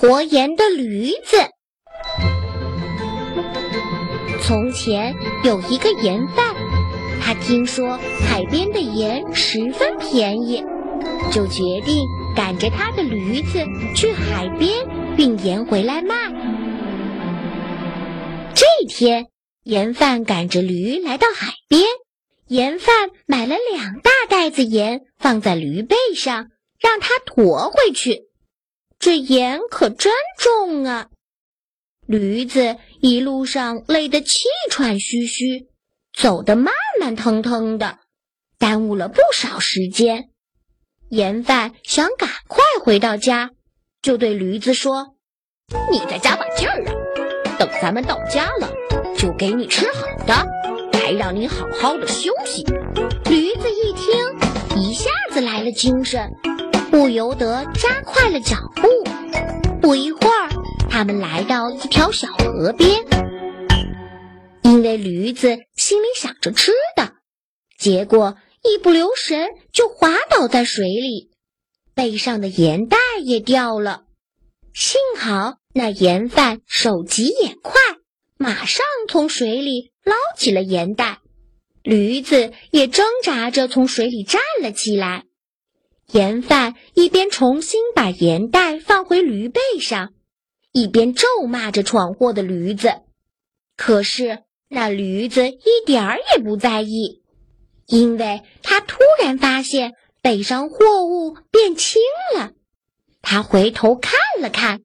[0.00, 1.36] 驮盐的驴子。
[4.40, 6.54] 从前有一个盐贩，
[7.20, 10.62] 他听说海边的盐十分便宜，
[11.32, 12.06] 就决定
[12.36, 13.58] 赶着他的驴子
[13.96, 16.14] 去海边运盐回来卖。
[18.54, 19.26] 这天，
[19.64, 21.82] 盐贩赶着驴来到海边，
[22.46, 22.94] 盐贩
[23.26, 26.46] 买了两大袋子盐，放在驴背上，
[26.78, 28.27] 让他驮回去。
[28.98, 31.08] 这盐可真重啊！
[32.06, 35.68] 驴子一路上累得气喘吁吁，
[36.12, 37.98] 走得慢慢腾腾的，
[38.58, 40.30] 耽误了不少时间。
[41.10, 43.50] 盐贩想赶快回到家，
[44.02, 45.14] 就对驴子说
[45.92, 46.92] ：“你再加把劲儿啊！
[47.58, 48.68] 等咱们到家了，
[49.16, 50.34] 就给你吃好的，
[50.98, 52.64] 还让你好好的休息。”
[53.30, 56.30] 驴子一听，一下子来了精神。
[56.90, 58.88] 不由得加快了脚步。
[59.80, 60.50] 不一会儿，
[60.90, 63.04] 他们来到一条小河边。
[64.62, 67.12] 因为驴子心里想着吃的，
[67.78, 71.30] 结果一不留神就滑倒在水里，
[71.94, 74.02] 背上的盐袋也掉了。
[74.74, 77.80] 幸好那盐贩手疾眼快，
[78.36, 81.20] 马上从水里捞起了盐袋。
[81.82, 85.24] 驴子也挣扎着从水里站了起来。
[86.12, 90.14] 盐贩一边重新把盐袋放回驴背上，
[90.72, 93.02] 一边咒骂着闯祸的驴子。
[93.76, 97.22] 可是那驴子一点儿也不在意，
[97.86, 99.92] 因为他突然发现
[100.22, 102.00] 背上货物变轻
[102.34, 102.52] 了。
[103.20, 104.80] 他回头看了看，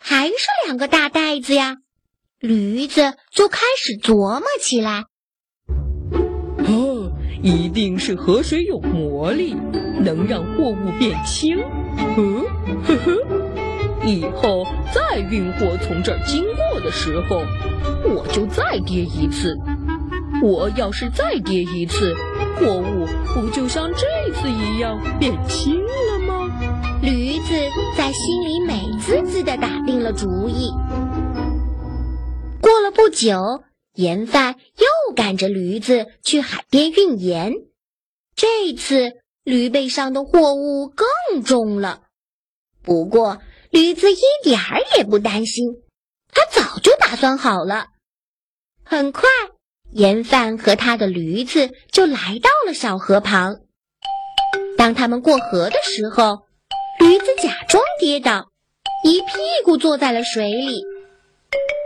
[0.00, 0.34] 还是
[0.66, 1.76] 两个大袋子呀。
[2.40, 5.04] 驴子就开始琢磨起来。
[7.42, 9.56] 一定是河水有魔力，
[10.00, 11.58] 能让货物变轻。
[12.16, 12.44] 嗯，
[12.84, 17.42] 呵呵，以后再运货从这儿经过的时候，
[18.04, 19.56] 我就再跌一次。
[20.42, 22.14] 我要是再跌一次，
[22.56, 26.50] 货物不就像这次一样变轻了吗？
[27.02, 27.54] 驴子
[27.96, 30.70] 在心里美滋滋的打定了主意。
[32.60, 33.62] 过了不久。
[33.94, 34.54] 盐贩
[35.18, 37.52] 赶着驴子去海边运盐，
[38.36, 42.02] 这次驴背上的货物更重了。
[42.84, 43.38] 不过
[43.70, 45.82] 驴子一点儿也不担心，
[46.32, 47.86] 他早就打算好了。
[48.84, 49.28] 很快，
[49.90, 53.56] 盐贩和他的驴子就来到了小河旁。
[54.76, 56.46] 当他们过河的时候，
[57.00, 58.52] 驴子假装跌倒，
[59.02, 59.26] 一屁
[59.64, 60.84] 股坐在了水里。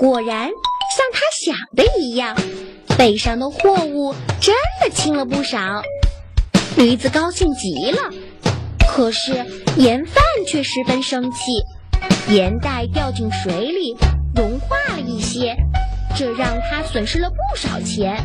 [0.00, 0.50] 果然。
[0.92, 2.36] 像他想的一样，
[3.00, 5.80] 背上的货物真的轻了不少。
[6.76, 7.98] 驴子高兴极了，
[8.90, 9.32] 可是
[9.78, 11.38] 盐贩却十分生气。
[12.28, 13.96] 盐袋掉进水里，
[14.36, 15.56] 融化了一些，
[16.14, 18.22] 这让他损失了不少钱。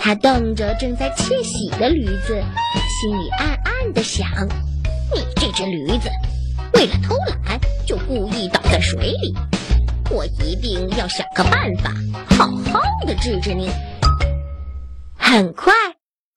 [0.00, 2.42] 他瞪着正在窃喜的驴子，
[2.98, 4.26] 心里暗暗地想
[5.14, 6.08] ：“你这只驴子，
[6.72, 7.14] 为了偷
[7.44, 9.34] 懒，就故意倒在水里。”
[10.08, 11.92] 我一定要想个办法，
[12.36, 13.70] 好好的治治你。
[15.16, 15.72] 很快，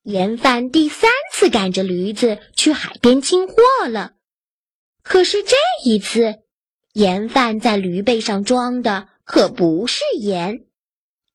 [0.04, 3.56] 盐贩第三次赶着驴子去海边进货
[3.88, 4.14] 了。
[5.04, 6.36] 可是这一次，
[6.94, 10.66] 盐贩在驴背上装的可不是盐，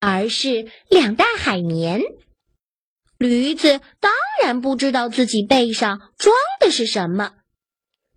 [0.00, 2.00] 而是两袋海绵。
[3.18, 4.12] 驴子当
[4.42, 7.32] 然不知道自己背上装的是什么，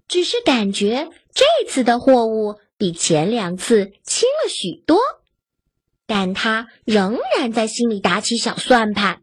[0.08, 2.60] 只是感觉这次的货物。
[2.80, 5.00] 比前两次轻了许多，
[6.08, 9.20] 但他仍然在心里打起小算盘。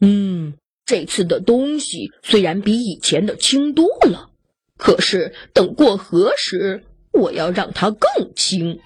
[0.00, 4.30] 嗯，这次的东西虽然比以前的轻多了，
[4.76, 8.80] 可是等过河时，我要让它更轻，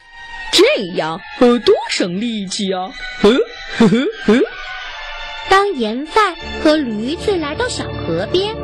[0.52, 2.92] 这样呃多省力气啊！
[5.48, 8.54] 当盐贩和驴子来到小河边，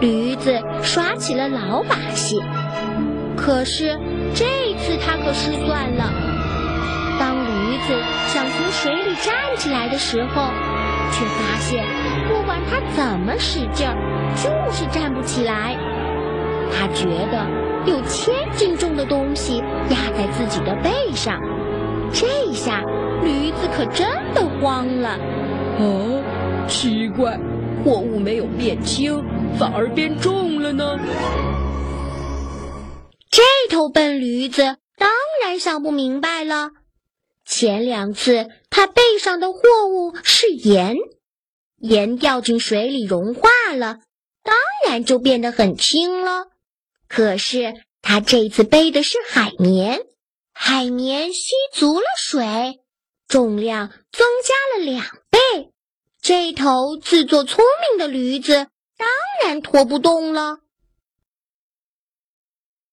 [0.00, 2.36] 驴子耍起了老把戏，
[3.36, 3.98] 可是。
[4.38, 4.44] 这
[4.80, 6.35] 次他可失算了。
[7.86, 7.94] 子
[8.26, 10.50] 想从水里站起来的时候，
[11.12, 11.84] 却发现
[12.28, 13.96] 不管他怎么使劲儿，
[14.34, 15.76] 就是站不起来。
[16.72, 17.46] 他觉得
[17.86, 21.38] 有千斤重的东西压在自己的背上，
[22.12, 22.82] 这下
[23.22, 25.16] 驴子可真的慌了。
[25.78, 26.22] 哦，
[26.66, 27.38] 奇怪，
[27.84, 29.22] 货物没有变轻，
[29.56, 30.98] 反而变重了呢。
[33.30, 35.08] 这头笨驴子当
[35.44, 36.70] 然想不明白了。
[37.46, 40.96] 前两次他背上的货物是盐，
[41.78, 44.00] 盐掉进水里融化了，
[44.42, 44.56] 当
[44.86, 46.48] 然就变得很轻了。
[47.08, 50.00] 可是他这次背的是海绵，
[50.52, 52.80] 海绵吸足了水，
[53.28, 55.70] 重量增加了两倍。
[56.20, 58.66] 这头自作聪明的驴子
[58.98, 59.08] 当
[59.44, 60.58] 然拖不动了。